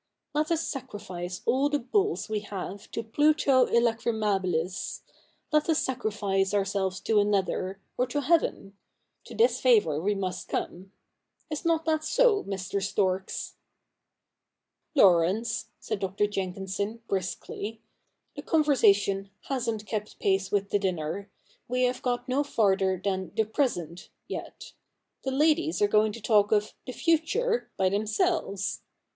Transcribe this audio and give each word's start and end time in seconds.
Let 0.33 0.49
us 0.49 0.67
sacrifice 0.67 1.43
all 1.45 1.69
the 1.69 1.77
bulls 1.77 2.27
we 2.27 2.39
have 2.39 2.89
to 2.89 3.03
Pluto 3.03 3.67
il/acrifnabilis— 3.67 5.01
let 5.53 5.69
us 5.69 5.77
sacrifice 5.77 6.55
ourselves 6.55 6.99
to 7.01 7.17
one 7.17 7.27
another, 7.27 7.79
or 7.99 8.07
to 8.07 8.21
Heaven— 8.21 8.75
to 9.25 9.35
this 9.35 9.61
favour 9.61 9.99
must 10.15 10.47
we 10.47 10.51
come. 10.53 10.91
Is 11.51 11.65
not 11.65 11.85
that 11.85 12.03
so, 12.03 12.43
Mr. 12.45 12.81
Storks?'' 12.81 13.57
Laurence,' 14.95 15.67
said 15.79 15.99
Dr. 15.99 16.25
Jenkinson 16.25 17.03
briskly,' 17.07 17.79
the 18.35 18.41
con 18.41 18.63
versation 18.63 19.29
hasn't 19.49 19.85
kept 19.85 20.17
pace 20.17 20.51
with 20.51 20.71
the 20.71 20.79
dinner. 20.79 21.29
We 21.67 21.83
have 21.83 22.01
got 22.01 22.27
no 22.27 22.43
farther 22.43 22.99
than" 23.03 23.33
The 23.37 23.43
Present" 23.45 24.09
yet. 24.27 24.73
The 25.23 25.31
ladies 25.31 25.79
are 25.79 25.87
going 25.87 26.11
to 26.13 26.21
talk 26.21 26.51
of 26.51 26.73
*'The 26.87 26.93
Future" 26.93 27.69
by 27.77 27.89
themselves. 27.89 28.81